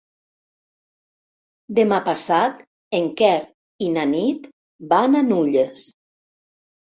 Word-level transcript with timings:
Demà 1.79 1.99
passat 2.07 2.63
en 2.99 3.05
Quer 3.19 3.35
i 3.87 3.91
na 3.97 4.05
Nit 4.13 4.49
van 4.95 5.19
a 5.19 5.21
Nulles. 5.27 5.85